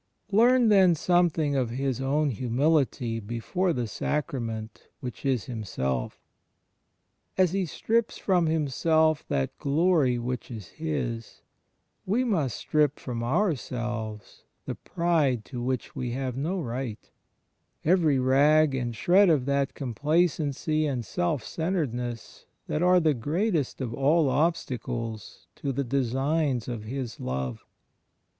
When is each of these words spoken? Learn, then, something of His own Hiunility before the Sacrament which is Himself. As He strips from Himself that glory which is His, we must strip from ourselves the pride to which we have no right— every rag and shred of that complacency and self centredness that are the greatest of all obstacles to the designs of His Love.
Learn, 0.31 0.69
then, 0.69 0.95
something 0.95 1.55
of 1.55 1.69
His 1.69 2.01
own 2.01 2.31
Hiunility 2.31 3.21
before 3.23 3.71
the 3.71 3.85
Sacrament 3.85 4.87
which 4.99 5.23
is 5.23 5.43
Himself. 5.45 6.19
As 7.37 7.51
He 7.51 7.67
strips 7.67 8.17
from 8.17 8.47
Himself 8.47 9.23
that 9.27 9.55
glory 9.59 10.17
which 10.17 10.49
is 10.49 10.69
His, 10.69 11.43
we 12.03 12.23
must 12.23 12.57
strip 12.57 12.97
from 12.97 13.23
ourselves 13.23 14.43
the 14.65 14.73
pride 14.73 15.45
to 15.45 15.61
which 15.61 15.95
we 15.95 16.13
have 16.13 16.35
no 16.35 16.59
right— 16.59 17.11
every 17.85 18.17
rag 18.17 18.73
and 18.73 18.95
shred 18.95 19.29
of 19.29 19.45
that 19.45 19.75
complacency 19.75 20.87
and 20.87 21.05
self 21.05 21.43
centredness 21.43 22.47
that 22.65 22.81
are 22.81 22.99
the 22.99 23.13
greatest 23.13 23.79
of 23.81 23.93
all 23.93 24.29
obstacles 24.29 25.45
to 25.57 25.71
the 25.71 25.83
designs 25.83 26.67
of 26.67 26.85
His 26.85 27.19
Love. 27.19 27.63